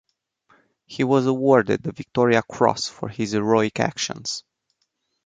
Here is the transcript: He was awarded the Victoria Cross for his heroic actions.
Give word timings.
He 0.87 1.03
was 1.03 1.27
awarded 1.27 1.83
the 1.83 1.91
Victoria 1.91 2.41
Cross 2.41 2.87
for 2.87 3.07
his 3.07 3.33
heroic 3.33 3.79
actions. 3.79 4.43